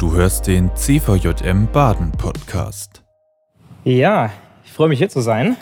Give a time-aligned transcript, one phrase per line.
[0.00, 3.02] Du hörst den CVJM Baden Podcast.
[3.84, 4.30] Ja,
[4.64, 5.58] ich freue mich hier zu sein.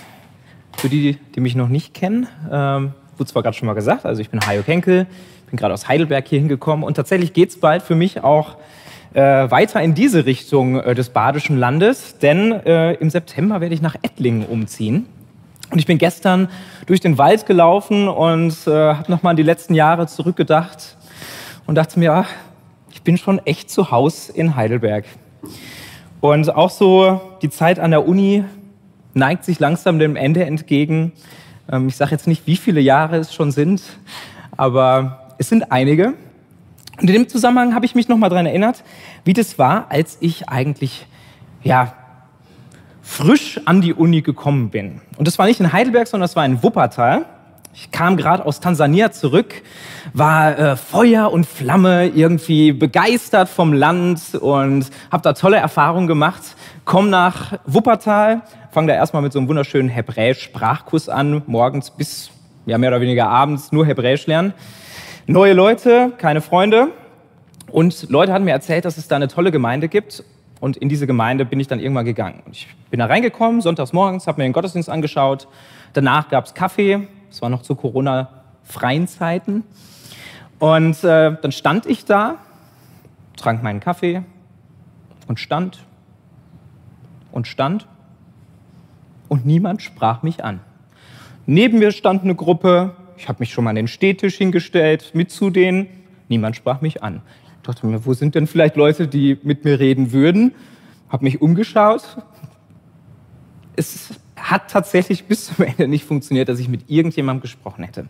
[0.77, 4.23] Für die, die mich noch nicht kennen, ähm, wurde zwar gerade schon mal gesagt, also
[4.23, 5.09] ich bin Hajo Kenkel,
[5.51, 8.59] bin gerade aus Heidelberg hier hingekommen und tatsächlich geht es bald für mich auch
[9.13, 13.83] äh, weiter in diese Richtung äh, des Badischen Landes, denn äh, im September werde ich
[13.83, 15.07] nach Ettlingen umziehen.
[15.73, 16.49] Und ich bin gestern
[16.87, 20.97] durch den Wald gelaufen und äh, habe nochmal an die letzten Jahre zurückgedacht
[21.67, 22.29] und dachte mir, ach,
[23.09, 25.07] bin schon echt zu Hause in Heidelberg.
[26.21, 28.45] Und auch so die Zeit an der Uni
[29.15, 31.13] neigt sich langsam dem Ende entgegen.
[31.73, 33.81] Ähm, ich sage jetzt nicht, wie viele Jahre es schon sind,
[34.59, 36.09] aber es sind einige.
[37.01, 38.85] Und in dem Zusammenhang habe ich mich nochmal daran erinnert,
[39.25, 41.07] wie das war, als ich eigentlich
[41.63, 41.95] ja,
[43.01, 45.01] frisch an die Uni gekommen bin.
[45.17, 47.25] Und das war nicht in Heidelberg, sondern das war in Wuppertal.
[47.81, 49.55] Ich kam gerade aus Tansania zurück,
[50.13, 56.43] war äh, Feuer und Flamme, irgendwie begeistert vom Land und habe da tolle Erfahrungen gemacht.
[56.85, 62.31] Komm nach Wuppertal, fange da erstmal mit so einem wunderschönen Hebräisch-Sprachkurs an, morgens bis
[62.67, 64.55] ja, mehr oder weniger abends nur Hebräisch lernen.
[65.29, 66.89] Neue Leute, keine Freunde.
[67.71, 70.25] Und Leute hatten mir erzählt, dass es da eine tolle Gemeinde gibt.
[70.59, 72.43] Und in diese Gemeinde bin ich dann irgendwann gegangen.
[72.45, 75.47] Und ich bin da reingekommen, sonntags morgens, habe mir den Gottesdienst angeschaut.
[75.93, 79.65] Danach gab es Kaffee, es war noch zu Corona-freien Zeiten.
[80.59, 82.37] Und äh, dann stand ich da,
[83.37, 84.23] trank meinen Kaffee
[85.29, 85.85] und stand
[87.31, 87.87] und stand
[89.29, 90.61] und niemand sprach mich an.
[91.47, 95.31] Neben mir stand eine Gruppe, ich habe mich schon mal an den Stehtisch hingestellt, mit
[95.31, 95.87] zu denen,
[96.29, 97.23] niemand sprach mich an.
[97.57, 100.55] Ich dachte mir, wo sind denn vielleicht Leute, die mit mir reden würden?
[101.09, 102.19] Habe mich umgeschaut.
[103.77, 104.19] Es
[104.51, 108.07] hat tatsächlich bis zum Ende nicht funktioniert, dass ich mit irgendjemandem gesprochen hätte.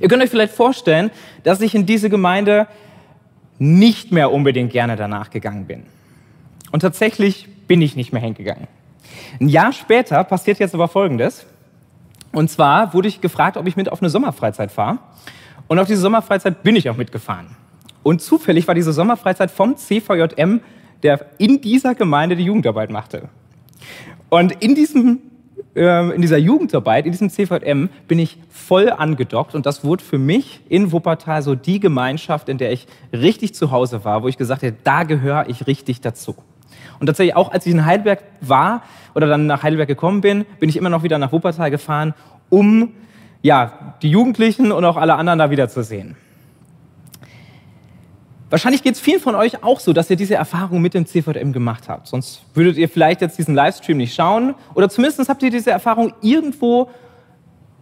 [0.00, 1.10] Ihr könnt euch vielleicht vorstellen,
[1.44, 2.66] dass ich in diese Gemeinde
[3.58, 5.84] nicht mehr unbedingt gerne danach gegangen bin.
[6.70, 8.68] Und tatsächlich bin ich nicht mehr hingegangen.
[9.40, 11.46] Ein Jahr später passiert jetzt aber Folgendes.
[12.32, 14.98] Und zwar wurde ich gefragt, ob ich mit auf eine Sommerfreizeit fahre.
[15.66, 17.56] Und auf diese Sommerfreizeit bin ich auch mitgefahren.
[18.02, 20.60] Und zufällig war diese Sommerfreizeit vom CVJM,
[21.02, 23.28] der in dieser Gemeinde die Jugendarbeit machte.
[24.30, 25.20] Und in diesem
[25.78, 30.18] ähm, in dieser Jugendarbeit, in diesem CVM, bin ich voll angedockt und das wurde für
[30.18, 34.36] mich in Wuppertal so die Gemeinschaft, in der ich richtig zu Hause war, wo ich
[34.36, 36.34] gesagt habe, da gehöre ich richtig dazu.
[37.00, 38.82] Und tatsächlich auch, als ich in Heidelberg war
[39.14, 42.14] oder dann nach Heidelberg gekommen bin, bin ich immer noch wieder nach Wuppertal gefahren,
[42.50, 42.92] um
[43.42, 46.16] ja, die Jugendlichen und auch alle anderen da wiederzusehen.
[48.50, 51.52] Wahrscheinlich geht es vielen von euch auch so, dass ihr diese Erfahrung mit dem CVM
[51.52, 52.06] gemacht habt.
[52.06, 54.54] Sonst würdet ihr vielleicht jetzt diesen Livestream nicht schauen.
[54.74, 56.88] Oder zumindest habt ihr diese Erfahrung irgendwo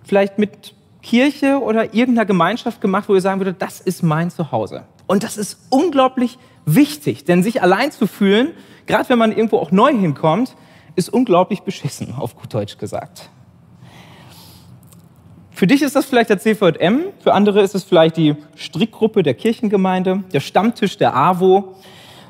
[0.05, 4.85] vielleicht mit Kirche oder irgendeiner Gemeinschaft gemacht, wo ihr sagen würdet, das ist mein Zuhause.
[5.07, 8.51] Und das ist unglaublich wichtig, denn sich allein zu fühlen,
[8.87, 10.57] gerade wenn man irgendwo auch neu hinkommt,
[10.97, 13.31] ist unglaublich beschissen, auf gut Deutsch gesagt.
[15.57, 19.33] Für dich ist das vielleicht der CVM, für andere ist es vielleicht die Strickgruppe der
[19.33, 21.77] Kirchengemeinde, der Stammtisch der AWO,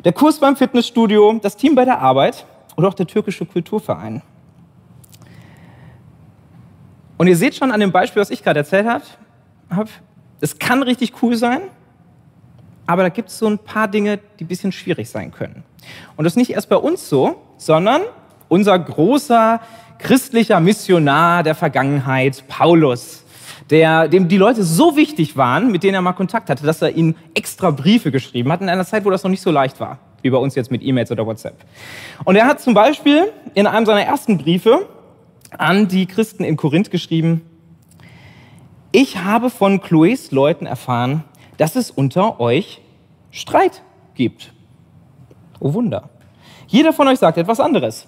[0.04, 4.22] der Kurs beim Fitnessstudio, das Team bei der Arbeit oder auch der türkische Kulturverein.
[7.18, 9.88] Und ihr seht schon an dem Beispiel, was ich gerade erzählt habe,
[10.40, 11.62] es kann richtig cool sein,
[12.86, 15.64] aber da gibt es so ein paar Dinge, die ein bisschen schwierig sein können.
[16.16, 18.02] Und das ist nicht erst bei uns so, sondern
[18.48, 19.60] unser großer
[19.98, 23.24] christlicher Missionar der Vergangenheit, Paulus,
[23.70, 26.94] der, dem die Leute so wichtig waren, mit denen er mal Kontakt hatte, dass er
[26.94, 29.98] ihnen extra Briefe geschrieben hat, in einer Zeit, wo das noch nicht so leicht war,
[30.22, 31.56] wie bei uns jetzt mit E-Mails oder WhatsApp.
[32.24, 34.86] Und er hat zum Beispiel in einem seiner ersten Briefe
[35.58, 37.42] an die Christen in Korinth geschrieben,
[38.92, 41.24] ich habe von Chloes Leuten erfahren,
[41.58, 42.80] dass es unter euch
[43.30, 43.82] Streit
[44.14, 44.52] gibt.
[45.60, 46.08] Oh Wunder.
[46.66, 48.06] Jeder von euch sagt etwas anderes.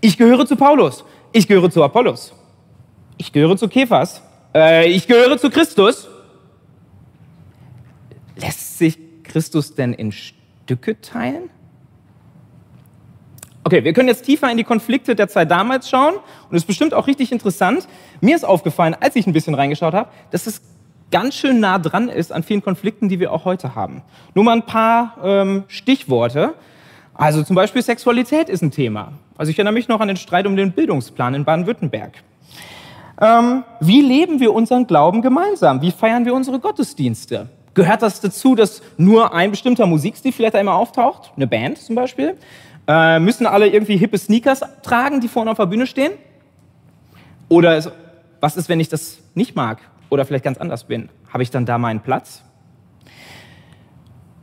[0.00, 1.04] Ich gehöre zu Paulus.
[1.32, 2.32] Ich gehöre zu Apollos.
[3.16, 4.22] Ich gehöre zu Kephas.
[4.54, 6.08] Äh, ich gehöre zu Christus.
[8.36, 11.50] Lässt sich Christus denn in Stücke teilen?
[13.64, 16.66] Okay, wir können jetzt tiefer in die Konflikte der Zeit damals schauen und es ist
[16.66, 17.86] bestimmt auch richtig interessant.
[18.22, 20.62] Mir ist aufgefallen, als ich ein bisschen reingeschaut habe, dass es
[21.10, 24.02] ganz schön nah dran ist an vielen Konflikten, die wir auch heute haben.
[24.34, 26.54] Nur mal ein paar ähm, Stichworte.
[27.12, 29.12] Also zum Beispiel Sexualität ist ein Thema.
[29.38, 32.12] Also ich erinnere mich noch an den Streit um den Bildungsplan in Baden-Württemberg.
[33.20, 35.80] Ähm, wie leben wir unseren Glauben gemeinsam?
[35.80, 37.48] Wie feiern wir unsere Gottesdienste?
[37.74, 41.32] Gehört das dazu, dass nur ein bestimmter Musikstil vielleicht einmal auftaucht?
[41.36, 42.36] Eine Band zum Beispiel?
[42.88, 46.12] Äh, müssen alle irgendwie hippe Sneakers tragen, die vorne auf der Bühne stehen?
[47.48, 47.92] Oder ist,
[48.40, 49.78] was ist, wenn ich das nicht mag
[50.10, 51.10] oder vielleicht ganz anders bin?
[51.32, 52.42] Habe ich dann da meinen Platz?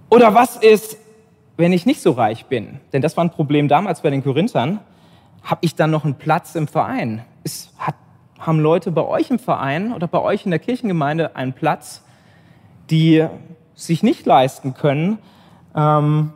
[0.09, 0.97] Oder was ist,
[1.57, 4.79] wenn ich nicht so reich bin, denn das war ein Problem damals bei den Korinthern,
[5.43, 7.23] habe ich dann noch einen Platz im Verein?
[7.43, 7.95] Ist, hat,
[8.39, 12.03] haben Leute bei euch im Verein oder bei euch in der Kirchengemeinde einen Platz,
[12.89, 13.25] die
[13.75, 15.19] sich nicht leisten können,
[15.75, 16.33] ähm,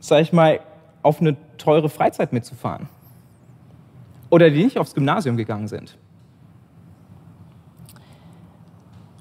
[0.00, 0.60] sag ich mal,
[1.02, 2.88] auf eine teure Freizeit mitzufahren?
[4.30, 5.96] Oder die nicht aufs Gymnasium gegangen sind?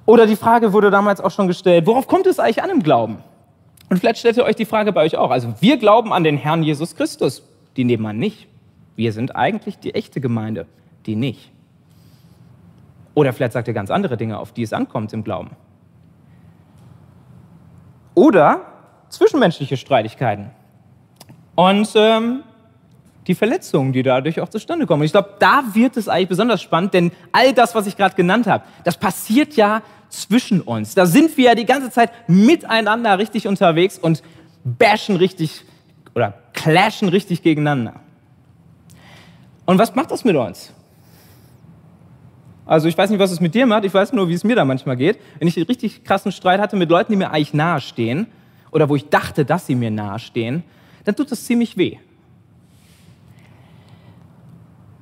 [0.06, 3.20] Oder die Frage wurde damals auch schon gestellt, worauf kommt es eigentlich an im Glauben?
[3.90, 5.32] Und vielleicht stellt ihr euch die Frage bei euch auch.
[5.32, 7.44] Also wir glauben an den Herrn Jesus Christus,
[7.76, 8.48] die nebenan nicht.
[8.96, 10.68] Wir sind eigentlich die echte Gemeinde,
[11.06, 11.52] die nicht.
[13.16, 15.52] Oder vielleicht sagt ihr ganz andere Dinge, auf die es ankommt im Glauben.
[18.14, 18.66] Oder
[19.10, 20.52] zwischenmenschliche Streitigkeiten.
[21.56, 22.44] Und ähm,
[23.28, 25.02] die Verletzungen, die dadurch auch zustande kommen.
[25.02, 28.16] Und ich glaube, da wird es eigentlich besonders spannend, denn all das, was ich gerade
[28.16, 30.96] genannt habe, das passiert ja zwischen uns.
[30.96, 34.24] Da sind wir ja die ganze Zeit miteinander richtig unterwegs und
[34.64, 35.64] bashen richtig
[36.16, 38.02] oder clashen richtig gegeneinander.
[39.66, 40.74] Und was macht das mit uns?
[42.66, 44.56] Also ich weiß nicht, was es mit dir macht, ich weiß nur, wie es mir
[44.56, 45.20] da manchmal geht.
[45.40, 48.28] Wenn ich einen richtig krassen Streit hatte mit Leuten, die mir eigentlich nahestehen
[48.72, 50.64] oder wo ich dachte, dass sie mir nahestehen,
[51.06, 51.98] dann tut das ziemlich weh.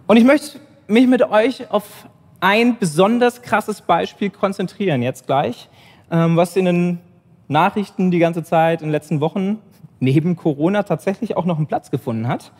[0.07, 2.07] Und ich möchte mich mit euch auf
[2.39, 5.69] ein besonders krasses Beispiel konzentrieren, jetzt gleich,
[6.11, 6.99] ähm, was in den
[7.47, 9.59] Nachrichten die ganze Zeit in den letzten Wochen
[9.99, 12.51] neben Corona tatsächlich auch noch einen Platz gefunden hat.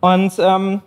[0.00, 0.82] Und ähm,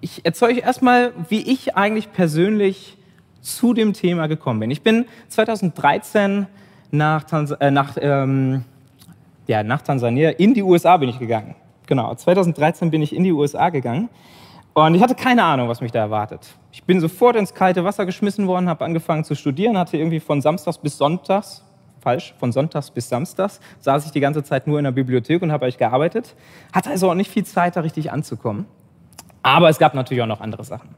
[0.00, 2.96] ich erzähle euch erstmal, wie ich eigentlich persönlich
[3.40, 4.70] zu dem Thema gekommen bin.
[4.70, 6.46] Ich bin 2013
[6.90, 8.64] nach, Tans äh, nach, ähm,
[9.46, 11.54] ja, nach Tansania in die USA bin ich gegangen.
[11.86, 14.08] Genau, 2013 bin ich in die USA gegangen
[14.84, 16.46] und ich hatte keine Ahnung, was mich da erwartet.
[16.70, 20.42] Ich bin sofort ins kalte Wasser geschmissen worden, habe angefangen zu studieren, hatte irgendwie von
[20.42, 21.64] Samstags bis Sonntags,
[22.00, 25.50] falsch, von Sonntags bis Samstags, saß ich die ganze Zeit nur in der Bibliothek und
[25.50, 26.34] habe euch gearbeitet.
[26.74, 28.66] Hatte also auch nicht viel Zeit, da richtig anzukommen.
[29.42, 30.90] Aber es gab natürlich auch noch andere Sachen.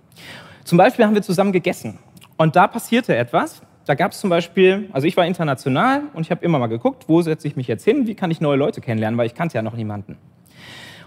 [0.65, 2.01] Zum Beispiel haben wir zusammen gegessen.
[2.37, 3.63] Und da passierte etwas.
[3.85, 7.05] Da gab es zum Beispiel, also ich war international und ich habe immer mal geguckt,
[7.07, 9.55] wo setze ich mich jetzt hin, wie kann ich neue Leute kennenlernen, weil ich kannte
[9.55, 10.19] ja noch niemanden.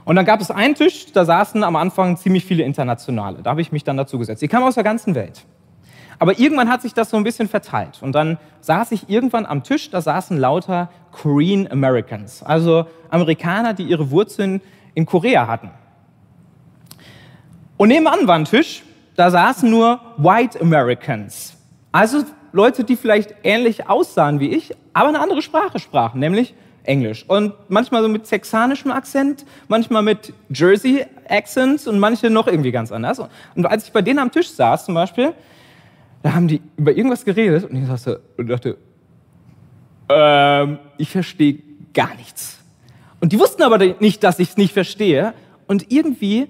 [0.04, 3.42] Und dann gab es einen Tisch, da saßen am Anfang ziemlich viele Internationale.
[3.44, 4.42] Da habe ich mich dann dazu gesetzt.
[4.42, 5.46] Die kamen aus der ganzen Welt.
[6.22, 8.00] Aber irgendwann hat sich das so ein bisschen verteilt.
[8.02, 13.84] Und dann saß ich irgendwann am Tisch, da saßen lauter Korean Americans, also Amerikaner, die
[13.84, 14.62] ihre Wurzeln
[14.94, 15.72] in Korea hatten.
[17.78, 18.84] Und nebenan war ein Tisch,
[19.16, 21.58] da saßen nur White Americans,
[21.92, 26.54] also Leute, die vielleicht ähnlich aussahen wie ich, aber eine andere Sprache sprachen, nämlich
[26.84, 27.26] Englisch.
[27.28, 33.22] Und manchmal so mit texanischem Akzent, manchmal mit Jersey-Accent und manche noch irgendwie ganz anders.
[33.56, 35.34] Und als ich bei denen am Tisch saß zum Beispiel,
[36.24, 38.78] da haben die über irgendwas geredet und ich dachte, und dachte
[40.10, 41.60] ähm, ich verstehe
[41.94, 42.60] gar nichts.
[43.20, 45.34] Und die wussten aber nicht, dass ich es nicht verstehe.
[45.68, 46.48] Und irgendwie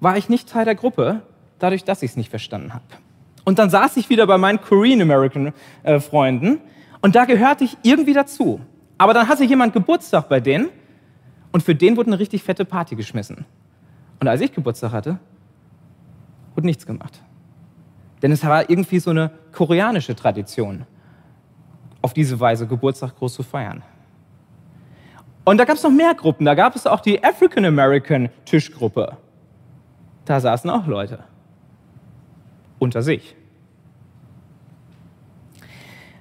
[0.00, 1.22] war ich nicht Teil der Gruppe,
[1.58, 2.84] dadurch, dass ich es nicht verstanden habe.
[3.44, 5.52] Und dann saß ich wieder bei meinen Korean American
[5.82, 6.60] äh, Freunden
[7.02, 8.60] und da gehörte ich irgendwie dazu.
[8.98, 10.68] Aber dann hatte jemand Geburtstag bei denen
[11.52, 13.44] und für den wurde eine richtig fette Party geschmissen.
[14.20, 15.18] Und als ich Geburtstag hatte,
[16.54, 17.22] wurde nichts gemacht.
[18.22, 20.86] Denn es war irgendwie so eine koreanische Tradition,
[22.00, 23.82] auf diese Weise Geburtstag groß zu feiern.
[25.44, 26.46] Und da gab es noch mehr Gruppen.
[26.46, 29.16] Da gab es auch die African American Tischgruppe.
[30.24, 31.24] Da saßen auch Leute
[32.78, 33.36] unter sich.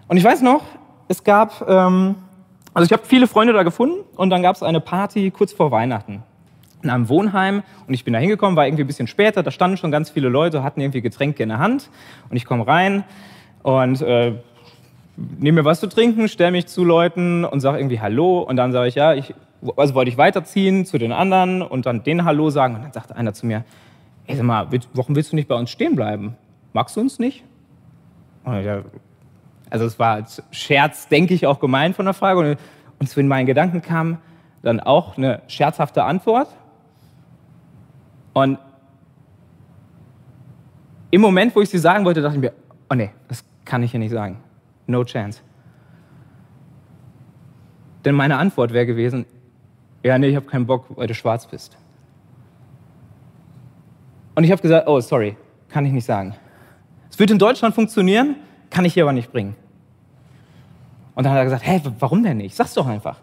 [0.07, 0.63] Und ich weiß noch,
[1.07, 2.15] es gab ähm,
[2.73, 5.71] also ich habe viele Freunde da gefunden und dann gab es eine Party kurz vor
[5.71, 6.23] Weihnachten
[6.81, 9.77] in einem Wohnheim und ich bin da hingekommen, war irgendwie ein bisschen später, da standen
[9.77, 11.89] schon ganz viele Leute, hatten irgendwie Getränke in der Hand
[12.29, 13.03] und ich komme rein
[13.61, 14.33] und äh,
[15.15, 18.71] nehme mir was zu trinken, stelle mich zu Leuten und sage irgendwie Hallo und dann
[18.71, 19.33] sage ich, ja, ich,
[19.77, 23.15] also wollte ich weiterziehen zu den anderen und dann denen Hallo sagen und dann sagte
[23.15, 23.63] einer zu mir,
[24.27, 26.35] ey, sag mal, warum willst du nicht bei uns stehen bleiben?
[26.73, 27.43] Magst du uns nicht?
[28.43, 28.67] Und ich,
[29.73, 32.57] also es war als Scherz, denke ich, auch gemeint von der Frage.
[32.99, 34.19] Und zu meinen Gedanken kam
[34.61, 36.47] dann auch eine scherzhafte Antwort.
[38.33, 38.59] Und
[41.09, 42.53] im Moment, wo ich sie sagen wollte, dachte ich mir,
[42.91, 44.43] oh nee, das kann ich hier nicht sagen.
[44.85, 45.41] No chance.
[48.05, 49.25] Denn meine Antwort wäre gewesen,
[50.03, 51.75] ja, nee, ich habe keinen Bock, weil du schwarz bist.
[54.35, 55.35] Und ich habe gesagt, oh, sorry,
[55.69, 56.35] kann ich nicht sagen.
[57.09, 58.35] Es wird in Deutschland funktionieren,
[58.69, 59.55] kann ich hier aber nicht bringen.
[61.15, 62.55] Und dann hat er gesagt, hä, warum denn nicht?
[62.55, 63.17] Sag's doch einfach.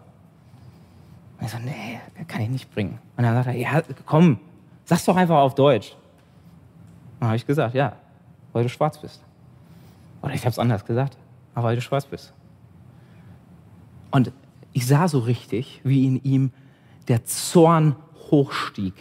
[1.39, 2.99] Und ich so, nee, kann ich nicht bringen.
[3.17, 4.39] Und dann sagt er, ja, komm,
[4.85, 5.91] sag's doch einfach auf Deutsch.
[5.91, 7.93] Und dann habe ich gesagt, ja,
[8.53, 9.23] weil du schwarz bist.
[10.21, 11.17] Oder ich habe es anders gesagt,
[11.55, 12.33] aber weil du schwarz bist.
[14.11, 14.31] Und
[14.73, 16.51] ich sah so richtig, wie in ihm
[17.07, 17.95] der Zorn
[18.29, 18.93] hochstieg,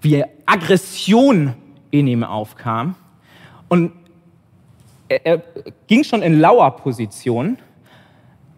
[0.00, 1.54] wie Aggression
[1.90, 2.96] in ihm aufkam.
[3.68, 3.92] Und
[5.08, 5.42] er, er
[5.86, 7.58] ging schon in Lauerposition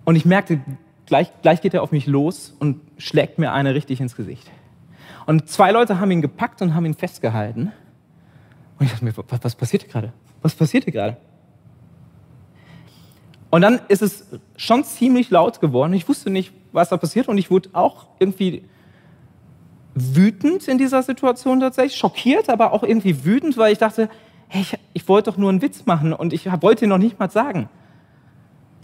[0.05, 0.61] und ich merkte,
[1.07, 4.51] gleich, gleich geht er auf mich los und schlägt mir eine richtig ins Gesicht.
[5.27, 7.73] Und zwei Leute haben ihn gepackt und haben ihn festgehalten.
[8.79, 10.13] Und ich dachte mir, was, was passiert hier gerade?
[10.43, 11.17] Was passiert hier gerade?
[13.51, 15.93] Und dann ist es schon ziemlich laut geworden.
[15.93, 17.29] Ich wusste nicht, was da passiert.
[17.29, 18.65] Und ich wurde auch irgendwie
[19.95, 24.11] wütend in dieser Situation tatsächlich, schockiert, aber auch irgendwie wütend, weil ich dachte,
[24.49, 27.19] hey, ich, ich wollte doch nur einen Witz machen und ich wollte ihn noch nicht
[27.19, 27.69] mal sagen.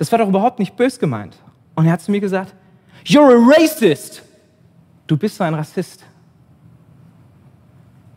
[0.01, 1.37] Das war doch überhaupt nicht bös gemeint.
[1.75, 2.55] Und er hat zu mir gesagt,
[3.05, 4.23] You're a racist.
[5.07, 6.07] Du bist so ein Rassist.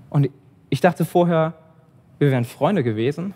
[0.10, 0.30] Und
[0.70, 1.56] ich dachte vorher,
[2.20, 3.34] wir wären Freunde gewesen.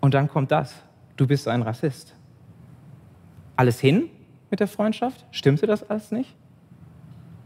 [0.00, 0.74] Und dann kommt das.
[1.18, 2.14] Du bist ein Rassist.
[3.56, 4.08] Alles hin
[4.50, 5.26] mit der Freundschaft?
[5.30, 6.34] Stimmte das alles nicht?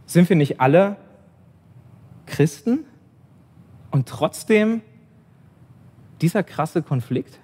[0.07, 0.97] Sind wir nicht alle
[2.27, 2.85] Christen?
[3.91, 4.81] Und trotzdem
[6.21, 7.41] dieser krasse Konflikt?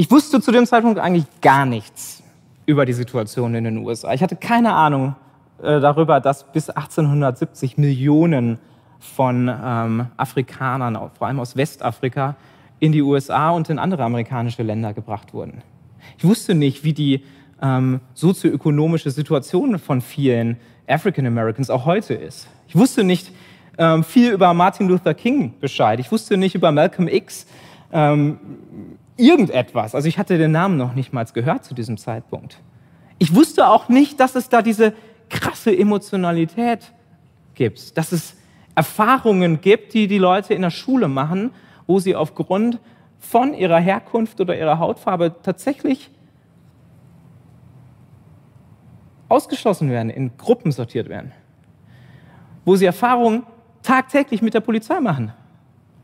[0.00, 2.22] Ich wusste zu dem Zeitpunkt eigentlich gar nichts
[2.64, 4.14] über die Situation in den USA.
[4.14, 5.14] Ich hatte keine Ahnung
[5.62, 8.58] äh, darüber, dass bis 1870 Millionen
[8.98, 12.36] von ähm, Afrikanern, vor allem aus Westafrika,
[12.78, 15.60] in die USA und in andere amerikanische Länder gebracht wurden.
[16.16, 17.22] Ich wusste nicht, wie die
[17.60, 20.56] ähm, sozioökonomische Situation von vielen
[20.88, 22.48] African Americans auch heute ist.
[22.68, 23.32] Ich wusste nicht
[23.76, 26.00] ähm, viel über Martin Luther King Bescheid.
[26.00, 27.46] Ich wusste nicht über Malcolm X
[27.92, 28.38] ähm,
[29.20, 29.94] irgendetwas.
[29.94, 32.60] Also ich hatte den Namen noch nicht mal gehört zu diesem Zeitpunkt.
[33.18, 34.94] Ich wusste auch nicht, dass es da diese
[35.28, 36.92] krasse Emotionalität
[37.54, 38.36] gibt, dass es
[38.74, 41.52] Erfahrungen gibt, die die Leute in der Schule machen,
[41.86, 42.78] wo sie aufgrund
[43.18, 46.10] von ihrer Herkunft oder ihrer Hautfarbe tatsächlich
[49.28, 51.32] ausgeschlossen werden, in Gruppen sortiert werden,
[52.64, 53.44] wo sie Erfahrungen
[53.82, 55.32] tagtäglich mit der Polizei machen.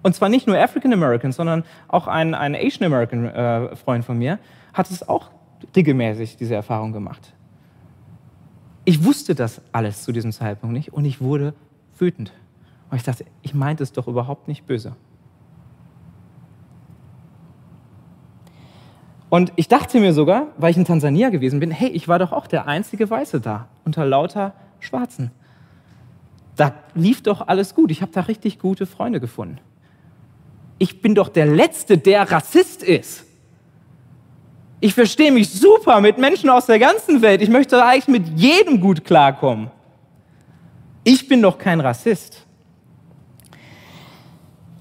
[0.03, 4.19] Und zwar nicht nur African Americans, sondern auch ein, ein Asian American äh, Freund von
[4.19, 4.39] mir
[4.73, 5.31] hat es auch
[5.75, 7.33] regelmäßig diese Erfahrung gemacht.
[8.85, 11.55] Ich wusste das alles zu diesem Zeitpunkt nicht und ich wurde
[11.99, 12.33] wütend.
[12.91, 14.95] Und ich dachte, ich meinte es doch überhaupt nicht böse.
[19.29, 22.31] Und ich dachte mir sogar, weil ich in Tansania gewesen bin, hey, ich war doch
[22.31, 25.33] auch der einzige Weiße da, unter lauter Schwarzen.
[26.55, 27.91] Da lief doch alles gut.
[27.91, 29.59] Ich habe da richtig gute Freunde gefunden
[30.79, 33.25] ich bin doch der Letzte, der Rassist ist.
[34.81, 37.41] Ich verstehe mich super mit Menschen aus der ganzen Welt.
[37.41, 39.71] Ich möchte eigentlich mit jedem gut klarkommen.
[41.03, 42.45] Ich bin doch kein Rassist.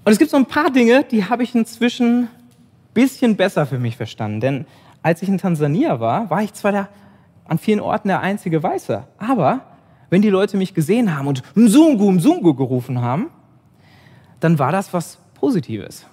[0.04, 2.30] Und es gibt so ein paar Dinge, die habe ich inzwischen ein
[2.94, 4.42] bisschen besser für mich verstanden.
[4.42, 4.66] Denn
[5.02, 6.90] als ich in Tansania war, war ich zwar der,
[7.48, 9.62] an vielen Orten der einzige Weiße, aber
[10.10, 13.30] wenn die Leute mich gesehen haben und Mzungu, Mzungu gerufen haben,
[14.40, 16.08] dann war das was Positives.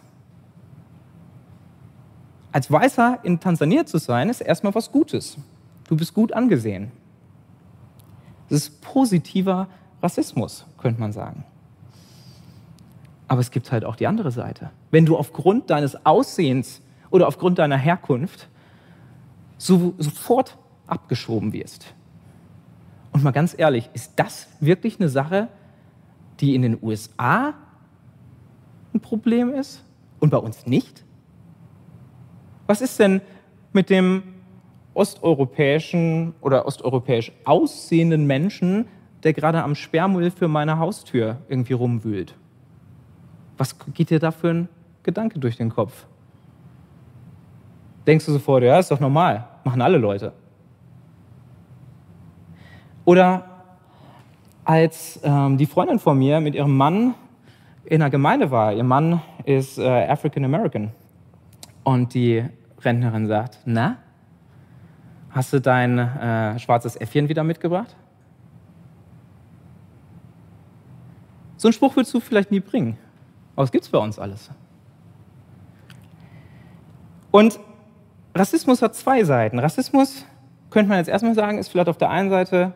[2.53, 5.39] Als Weißer in Tansania zu sein, ist erstmal was Gutes.
[5.89, 6.93] Du bist gut angesehen.
[8.51, 9.69] Das ist positiver
[10.03, 11.47] Rassismus, könnte man sagen.
[13.27, 14.69] Aber es gibt halt auch die andere Seite.
[14.91, 18.51] Wenn du aufgrund deines Aussehens oder aufgrund deiner Herkunft
[19.57, 21.95] so, sofort abgeschoben wirst.
[23.12, 25.49] Und mal ganz ehrlich, ist das wirklich eine Sache,
[26.41, 27.55] die in den USA
[28.95, 29.85] ein Problem ist
[30.21, 31.05] und bei uns nicht?
[32.67, 33.21] Was ist denn
[33.73, 34.23] mit dem
[34.95, 38.87] osteuropäischen oder osteuropäisch aussehenden Menschen,
[39.23, 42.35] der gerade am Sperrmüll für meine Haustür irgendwie rumwühlt?
[43.57, 44.69] Was geht dir da für ein
[45.03, 46.07] Gedanke durch den Kopf?
[48.07, 50.33] Denkst du sofort, ja, ist doch normal, machen alle Leute.
[53.05, 53.45] Oder
[54.65, 57.15] als ähm, die Freundin von mir mit ihrem Mann
[57.85, 58.73] in einer Gemeinde war.
[58.73, 60.93] Ihr Mann ist äh, African American.
[61.85, 62.45] Und die
[62.81, 63.97] Rentnerin sagt, na,
[65.31, 67.97] hast du dein äh, schwarzes Äffchen wieder mitgebracht?
[71.57, 72.99] So einen Spruch würdest du vielleicht nie bringen.
[73.55, 74.51] Aber es gibt es bei uns alles.
[77.31, 77.59] Und
[78.35, 79.59] Rassismus hat zwei Seiten.
[79.59, 80.25] Rassismus,
[80.71, 82.73] könnte man jetzt erstmal sagen, ist vielleicht auf der einen Seite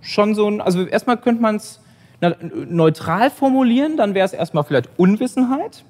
[0.00, 1.80] schon so ein, also erstmal könnte man es
[2.20, 5.84] neutral formulieren, dann wäre es erstmal vielleicht Unwissenheit.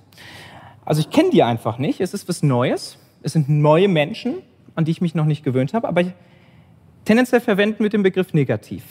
[0.85, 4.37] Also ich kenne die einfach nicht, es ist was Neues, es sind neue Menschen,
[4.75, 6.04] an die ich mich noch nicht gewöhnt habe, aber
[7.04, 8.85] tendenziell verwenden wir den Begriff negativ.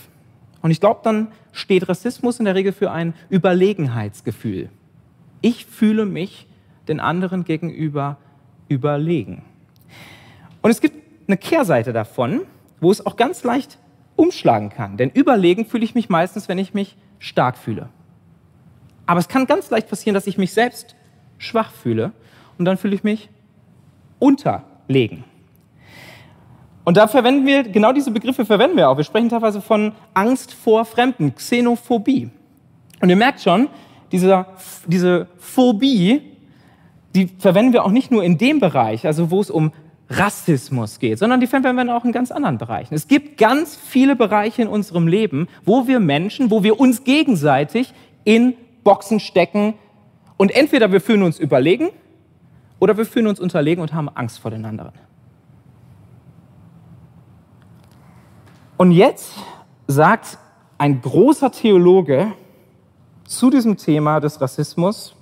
[0.61, 4.69] Und ich glaube, dann steht Rassismus in der Regel für ein Überlegenheitsgefühl.
[5.41, 6.47] Ich fühle mich
[6.87, 8.17] den anderen gegenüber
[8.69, 9.43] überlegen.
[10.61, 10.95] Und es gibt
[11.27, 12.41] eine Kehrseite davon,
[12.79, 13.77] wo es auch ganz leicht
[14.15, 14.97] umschlagen kann.
[14.97, 17.87] Denn überlegen fühle ich mich meistens, wenn ich mich stark fühle.
[19.05, 20.95] Aber es kann ganz leicht passieren, dass ich mich selbst
[21.37, 22.11] schwach fühle
[22.57, 23.29] und dann fühle ich mich
[24.19, 25.23] unterlegen.
[26.83, 28.97] Und da verwenden wir, genau diese Begriffe verwenden wir auch.
[28.97, 32.29] Wir sprechen teilweise von Angst vor Fremden, Xenophobie.
[32.99, 33.69] Und ihr merkt schon,
[34.11, 34.45] diese,
[34.85, 36.21] diese Phobie,
[37.15, 39.71] die verwenden wir auch nicht nur in dem Bereich, also wo es um
[40.09, 42.93] Rassismus geht, sondern die verwenden wir auch in ganz anderen Bereichen.
[42.93, 47.93] Es gibt ganz viele Bereiche in unserem Leben, wo wir Menschen, wo wir uns gegenseitig
[48.23, 49.75] in Boxen stecken
[50.37, 51.89] und entweder wir fühlen uns überlegen
[52.79, 54.93] oder wir fühlen uns unterlegen und haben Angst vor den anderen.
[58.77, 59.33] Und jetzt
[59.87, 60.37] sagt
[60.77, 62.33] ein großer Theologe
[63.23, 65.15] zu diesem Thema des Rassismus,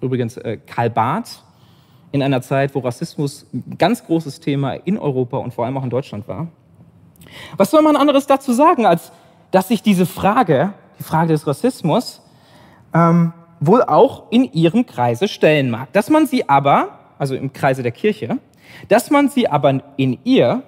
[0.00, 1.42] übrigens äh, Karl Barth,
[2.12, 5.84] in einer Zeit, wo Rassismus ein ganz großes Thema in Europa und vor allem auch
[5.84, 6.48] in Deutschland war.
[7.56, 9.12] Was soll man anderes dazu sagen, als
[9.50, 12.22] dass sich diese Frage, die Frage des Rassismus,
[12.94, 15.92] ähm, wohl auch in ihrem Kreise stellen mag.
[15.92, 18.38] Dass man sie aber, also im Kreise der Kirche,
[18.88, 20.62] dass man sie aber in ihr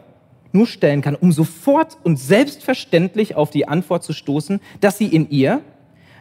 [0.52, 5.30] nur stellen kann, um sofort und selbstverständlich auf die Antwort zu stoßen, dass sie in
[5.30, 5.60] ihr,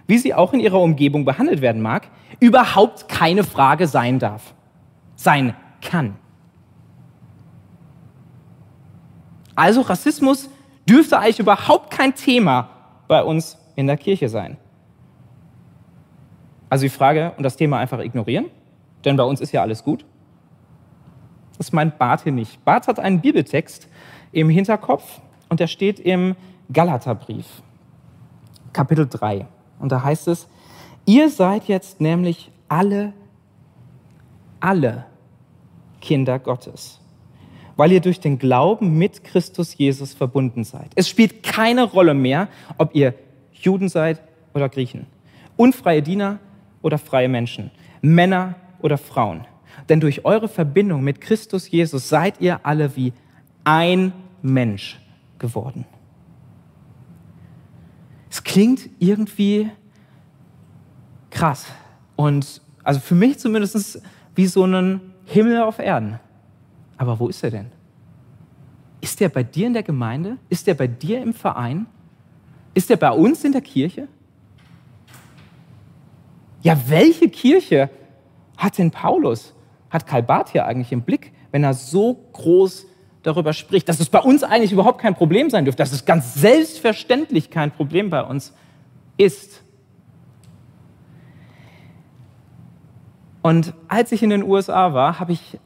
[0.06, 2.08] wie sie auch in ihrer Umgebung behandelt werden mag,
[2.40, 4.54] überhaupt keine Frage sein darf,
[5.20, 6.16] sein kann.
[9.54, 10.50] Also Rassismus
[10.88, 12.70] dürfte eigentlich überhaupt kein Thema
[13.10, 14.56] bei uns in der Kirche sein.
[16.70, 18.46] Also die Frage und das Thema einfach ignorieren,
[19.04, 20.06] denn bei uns ist ja alles gut.
[21.58, 22.64] Das meint Barth hier nicht.
[22.64, 23.90] Barth hat einen Bibeltext,
[24.32, 26.36] im Hinterkopf und der steht im
[26.72, 27.46] Galaterbrief,
[28.72, 29.48] Kapitel 3.
[29.80, 30.48] Und da heißt es,
[31.06, 33.12] ihr seid jetzt nämlich alle,
[34.62, 35.09] alle
[36.02, 37.00] Kinder Gottes,
[37.76, 40.92] weil ihr durch den Glauben mit Christus Jesus verbunden seid.
[40.96, 42.48] Es spielt keine Rolle mehr,
[42.78, 43.14] ob ihr
[43.54, 44.22] Juden seid
[44.54, 45.06] oder Griechen,
[45.58, 46.40] unfreie Diener
[46.82, 47.72] oder freie Menschen,
[48.02, 49.46] Männer oder Frauen.
[49.88, 53.14] Denn durch eure Verbindung mit Christus Jesus seid ihr alle wie
[53.64, 55.00] ein Mensch
[55.38, 55.86] geworden.
[58.30, 59.70] Es klingt irgendwie
[61.32, 61.66] krass
[62.16, 64.02] und also für mich zumindest
[64.36, 66.20] wie so ein Himmel auf Erden.
[66.98, 67.72] Aber wo ist er denn?
[69.00, 70.38] Ist er bei dir in der Gemeinde?
[70.50, 71.86] Ist er bei dir im Verein?
[72.74, 74.08] Ist er bei uns in der Kirche?
[76.62, 77.90] Ja, welche Kirche
[78.58, 79.54] hat denn Paulus,
[79.90, 82.88] hat Karl Barth hier eigentlich im Blick, wenn er so groß
[83.24, 86.34] darüber spricht, dass es bei uns eigentlich überhaupt kein Problem sein dürfte, dass es ganz
[86.34, 88.54] selbstverständlich kein Problem bei uns
[89.18, 89.62] ist.
[93.42, 95.60] Und als ich in den USA war, habe ich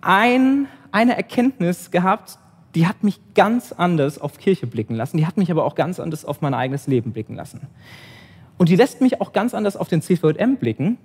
[0.00, 2.38] ein, eine Erkenntnis gehabt,
[2.74, 5.98] die hat mich ganz anders auf Kirche blicken lassen, die hat mich aber auch ganz
[6.00, 7.66] anders auf mein eigenes Leben blicken lassen.
[8.58, 10.98] Und die lässt mich auch ganz anders auf den CVM blicken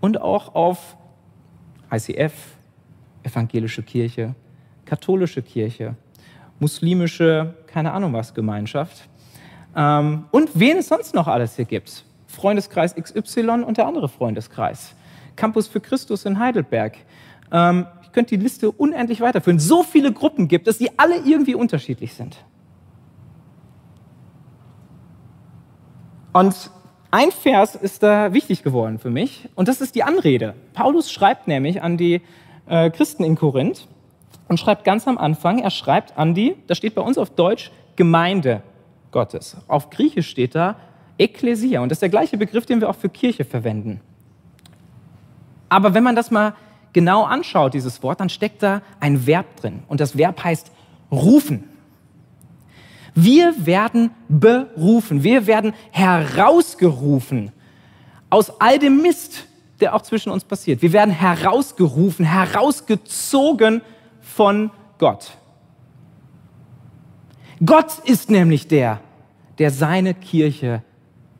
[0.00, 0.96] und auch auf
[1.90, 2.32] ICF,
[3.22, 4.34] evangelische Kirche,
[4.84, 5.94] katholische Kirche,
[6.60, 9.08] muslimische, keine Ahnung was, Gemeinschaft.
[9.74, 12.04] Ähm, und wen es sonst noch alles hier gibt.
[12.26, 14.94] Freundeskreis XY und der andere Freundeskreis.
[15.38, 16.98] Campus für Christus in Heidelberg.
[17.50, 19.58] Ähm, ich könnte die Liste unendlich weiterführen.
[19.58, 22.36] So viele Gruppen gibt es, die alle irgendwie unterschiedlich sind.
[26.34, 26.70] Und
[27.10, 30.54] ein Vers ist da wichtig geworden für mich und das ist die Anrede.
[30.74, 32.20] Paulus schreibt nämlich an die
[32.66, 33.88] äh, Christen in Korinth
[34.46, 37.70] und schreibt ganz am Anfang, er schreibt an die, das steht bei uns auf Deutsch,
[37.96, 38.62] Gemeinde
[39.10, 39.56] Gottes.
[39.68, 40.76] Auf Griechisch steht da
[41.16, 44.00] Ekklesia und das ist der gleiche Begriff, den wir auch für Kirche verwenden.
[45.68, 46.54] Aber wenn man das mal
[46.92, 50.70] genau anschaut, dieses Wort, dann steckt da ein Verb drin und das Verb heißt
[51.10, 51.64] rufen.
[53.14, 57.52] Wir werden berufen, wir werden herausgerufen
[58.30, 59.46] aus all dem Mist,
[59.80, 60.82] der auch zwischen uns passiert.
[60.82, 63.82] Wir werden herausgerufen, herausgezogen
[64.20, 65.32] von Gott.
[67.64, 69.00] Gott ist nämlich der,
[69.58, 70.82] der seine Kirche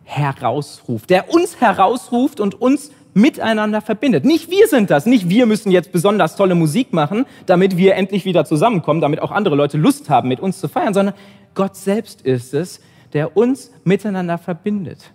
[0.05, 4.25] herausruft, der uns herausruft und uns miteinander verbindet.
[4.25, 8.25] Nicht wir sind das, nicht wir müssen jetzt besonders tolle Musik machen, damit wir endlich
[8.25, 11.15] wieder zusammenkommen, damit auch andere Leute Lust haben, mit uns zu feiern, sondern
[11.55, 12.81] Gott selbst ist es,
[13.13, 15.13] der uns miteinander verbindet.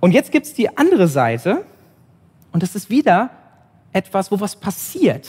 [0.00, 1.64] Und jetzt gibt es die andere Seite
[2.52, 3.30] und das ist wieder
[3.92, 5.28] etwas, wo was passiert.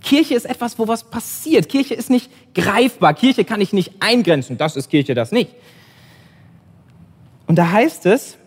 [0.00, 1.68] Kirche ist etwas, wo was passiert.
[1.68, 3.14] Kirche ist nicht greifbar.
[3.14, 4.56] Kirche kann ich nicht eingrenzen.
[4.56, 5.54] Das ist Kirche, das nicht.
[7.46, 8.38] Und da heißt es,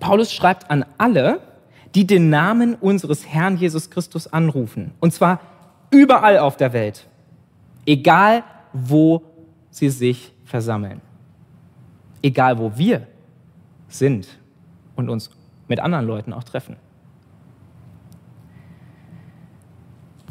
[0.00, 1.40] Paulus schreibt an alle,
[1.94, 4.92] die den Namen unseres Herrn Jesus Christus anrufen.
[5.00, 5.40] Und zwar
[5.90, 7.06] überall auf der Welt,
[7.86, 9.22] egal wo
[9.70, 11.00] sie sich versammeln,
[12.22, 13.06] egal wo wir
[13.88, 14.28] sind
[14.94, 15.30] und uns
[15.68, 16.76] mit anderen Leuten auch treffen.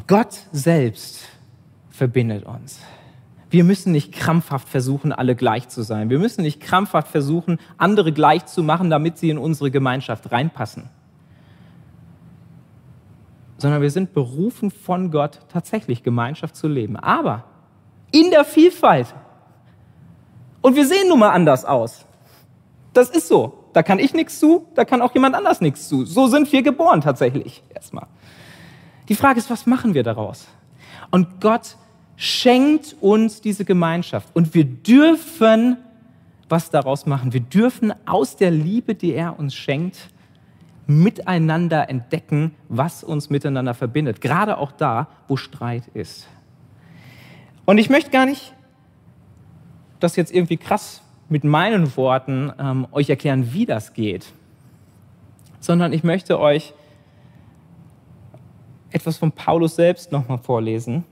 [0.06, 1.28] Gott selbst
[1.90, 2.80] verbindet uns.
[3.48, 6.10] Wir müssen nicht krampfhaft versuchen, alle gleich zu sein.
[6.10, 10.88] Wir müssen nicht krampfhaft versuchen, andere gleich zu machen, damit sie in unsere Gemeinschaft reinpassen.
[13.58, 16.96] Sondern wir sind berufen von Gott, tatsächlich Gemeinschaft zu leben.
[16.96, 17.44] Aber
[18.10, 19.14] in der Vielfalt.
[20.60, 22.04] Und wir sehen nun mal anders aus.
[22.92, 23.64] Das ist so.
[23.72, 26.06] Da kann ich nichts zu, da kann auch jemand anders nichts zu.
[26.06, 28.06] So sind wir geboren tatsächlich erstmal.
[29.08, 30.48] Die Frage ist, was machen wir daraus?
[31.10, 31.76] Und Gott
[32.16, 35.76] schenkt uns diese Gemeinschaft und wir dürfen
[36.48, 37.32] was daraus machen.
[37.32, 40.10] Wir dürfen aus der Liebe, die er uns schenkt,
[40.86, 44.20] miteinander entdecken, was uns miteinander verbindet.
[44.20, 46.28] Gerade auch da, wo Streit ist.
[47.64, 48.54] Und ich möchte gar nicht
[49.98, 54.32] das jetzt irgendwie krass mit meinen Worten ähm, euch erklären, wie das geht,
[55.58, 56.74] sondern ich möchte euch
[58.90, 61.04] etwas von Paulus selbst nochmal vorlesen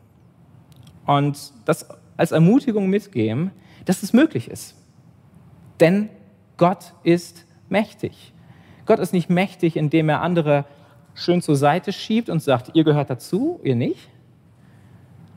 [1.06, 1.86] und das
[2.16, 3.50] als Ermutigung mitgeben,
[3.84, 4.76] dass es möglich ist.
[5.80, 6.08] Denn
[6.56, 8.32] Gott ist mächtig.
[8.86, 10.64] Gott ist nicht mächtig, indem er andere
[11.14, 14.08] schön zur Seite schiebt und sagt, ihr gehört dazu, ihr nicht,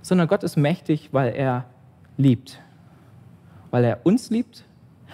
[0.01, 1.65] sondern Gott ist mächtig, weil er
[2.17, 2.59] liebt,
[3.71, 4.63] weil er uns liebt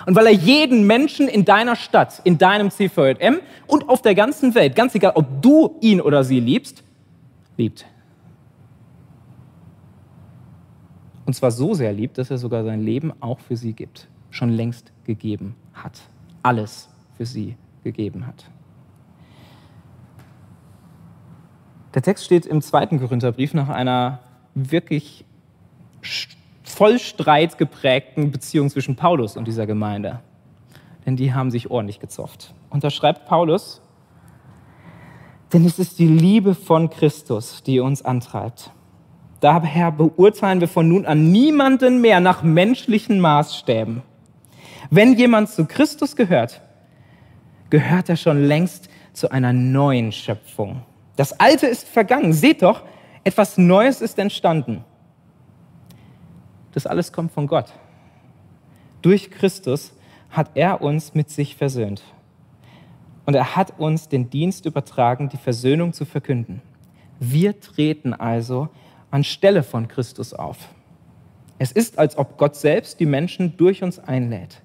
[0.06, 4.56] und weil er jeden Menschen in deiner Stadt, in deinem CVM und auf der ganzen
[4.56, 6.84] Welt, ganz egal, ob du ihn oder sie liebst,
[7.58, 7.86] liebt.
[11.26, 14.50] Und zwar so sehr liebt, dass er sogar sein Leben auch für sie gibt, schon
[14.50, 16.02] längst gegeben hat.
[16.42, 18.50] Alles für sie gegeben hat.
[21.94, 24.20] Der Text steht im zweiten Korintherbrief nach einer
[24.56, 25.26] wirklich
[26.64, 30.20] voll Streit geprägten Beziehung zwischen Paulus und dieser Gemeinde.
[31.06, 32.54] Denn die haben sich ordentlich gezofft.
[32.70, 33.82] Und da schreibt Paulus,
[35.52, 38.72] denn es ist die Liebe von Christus, die uns antreibt.
[39.43, 44.01] Daher beurteilen wir von nun an niemanden mehr nach menschlichen Maßstäben.
[44.89, 46.62] Wenn jemand zu Christus gehört,
[47.69, 50.84] gehört er schon längst zu einer neuen Schöpfung.
[51.17, 52.32] Das Alte ist vergangen.
[52.32, 52.84] Seht doch,
[53.25, 54.86] etwas Neues ist entstanden.
[56.71, 57.73] Das alles kommt von Gott.
[59.01, 59.91] Durch Christus
[60.29, 62.01] hat er uns mit sich versöhnt.
[63.25, 66.62] Und er hat uns den Dienst übertragen, die Versöhnung zu verkünden.
[67.19, 68.69] Wir treten also
[69.13, 70.58] anstelle von Christus auf.
[71.60, 74.60] Es ist, als ob Gott selbst die Menschen durch uns einlädt.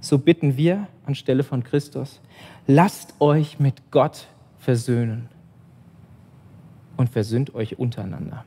[0.00, 2.20] So bitten wir anstelle von Christus,
[2.66, 4.26] lasst euch mit Gott
[4.58, 5.28] versöhnen
[6.96, 8.44] und versöhnt euch untereinander.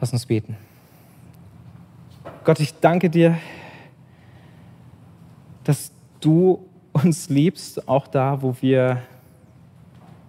[0.00, 0.56] Lass uns beten.
[2.44, 3.38] Gott, ich danke dir,
[5.64, 9.02] dass du uns liebst, auch da, wo wir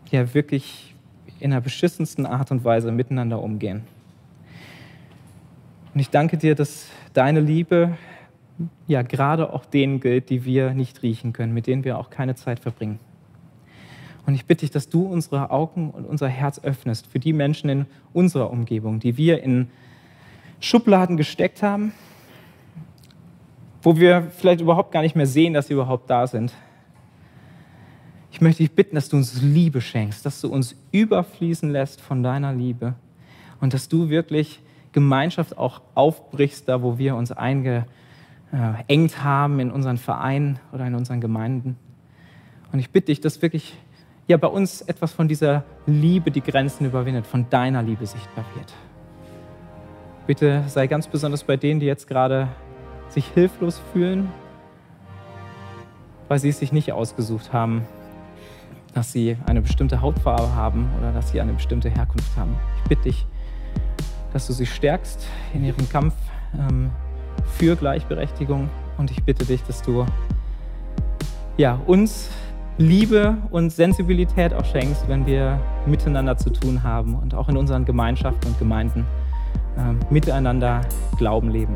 [0.09, 0.88] ja wirklich
[1.39, 3.83] in der beschissensten Art und Weise miteinander umgehen.
[5.93, 7.97] Und ich danke dir, dass deine Liebe
[8.87, 12.35] ja gerade auch denen gilt, die wir nicht riechen können, mit denen wir auch keine
[12.35, 12.99] Zeit verbringen.
[14.25, 17.69] Und ich bitte dich, dass du unsere Augen und unser Herz öffnest für die Menschen
[17.69, 19.69] in unserer Umgebung, die wir in
[20.59, 21.93] Schubladen gesteckt haben,
[23.81, 26.53] wo wir vielleicht überhaupt gar nicht mehr sehen, dass sie überhaupt da sind.
[28.31, 32.23] Ich möchte dich bitten, dass du uns Liebe schenkst, dass du uns überfließen lässt von
[32.23, 32.95] deiner Liebe
[33.59, 34.61] und dass du wirklich
[34.91, 37.85] Gemeinschaft auch aufbrichst, da wo wir uns eingeengt
[39.23, 41.75] haben in unseren Vereinen oder in unseren Gemeinden.
[42.71, 43.75] Und ich bitte dich, dass wirklich
[44.27, 48.71] ja, bei uns etwas von dieser Liebe, die Grenzen überwindet, von deiner Liebe sichtbar wird.
[50.27, 52.47] Bitte sei ganz besonders bei denen, die jetzt gerade
[53.09, 54.29] sich hilflos fühlen,
[56.27, 57.87] weil sie es sich nicht ausgesucht haben,
[58.93, 62.55] dass sie eine bestimmte Hautfarbe haben oder dass sie eine bestimmte Herkunft haben.
[62.83, 63.25] Ich bitte dich,
[64.33, 66.13] dass du sie stärkst in ihrem Kampf
[66.57, 66.89] ähm,
[67.45, 70.05] für Gleichberechtigung und ich bitte dich, dass du
[71.57, 72.29] ja, uns
[72.77, 77.83] Liebe und Sensibilität auch schenkst, wenn wir miteinander zu tun haben und auch in unseren
[77.83, 79.05] Gemeinschaften und Gemeinden
[79.77, 80.81] äh, miteinander
[81.17, 81.75] Glauben leben.